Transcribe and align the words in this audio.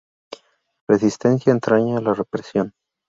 Resistencia 0.89 1.51
entraña 1.53 2.01
la 2.01 2.15
represión. 2.15 2.73